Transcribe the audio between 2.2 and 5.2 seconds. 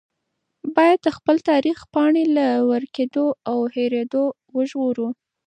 له ورکېدو او هېرېدو وژغورو.